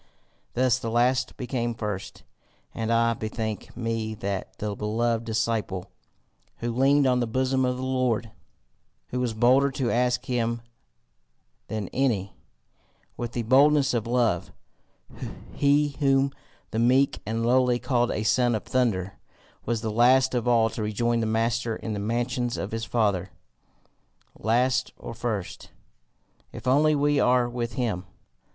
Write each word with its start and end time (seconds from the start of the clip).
Thus 0.55 0.79
the 0.79 0.89
last 0.89 1.37
became 1.37 1.75
first. 1.75 2.23
And 2.73 2.91
I 2.91 3.13
bethink 3.13 3.77
me 3.77 4.15
that 4.15 4.57
the 4.57 4.73
beloved 4.75 5.25
disciple, 5.25 5.91
who 6.57 6.71
leaned 6.73 7.05
on 7.05 7.19
the 7.19 7.27
bosom 7.27 7.65
of 7.65 7.77
the 7.77 7.83
Lord, 7.83 8.31
who 9.09 9.19
was 9.19 9.35
bolder 9.35 9.69
to 9.73 9.91
ask 9.91 10.25
him 10.25 10.63
than 11.67 11.87
any 11.89 12.33
with 13.15 13.33
the 13.33 13.43
boldness 13.43 13.93
of 13.93 14.07
love, 14.07 14.51
he 15.53 15.89
whom 15.99 16.31
the 16.71 16.79
meek 16.79 17.19
and 17.23 17.45
lowly 17.45 17.77
called 17.77 18.09
a 18.09 18.23
Son 18.23 18.55
of 18.55 18.63
Thunder, 18.63 19.19
was 19.67 19.81
the 19.81 19.91
last 19.91 20.33
of 20.33 20.47
all 20.47 20.67
to 20.71 20.81
rejoin 20.81 21.19
the 21.19 21.27
master 21.27 21.75
in 21.75 21.93
the 21.93 21.99
mansions 21.99 22.57
of 22.57 22.71
his 22.71 22.85
Father. 22.85 23.29
Last 24.35 24.93
or 24.97 25.13
first 25.13 25.69
if 26.51 26.65
only 26.65 26.95
we 26.95 27.19
are 27.19 27.47
with 27.47 27.73
him! 27.73 28.07